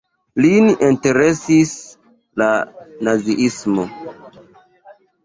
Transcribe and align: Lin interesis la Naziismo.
Lin 0.43 0.67
interesis 0.85 1.73
la 2.43 2.47
Naziismo. 3.09 3.85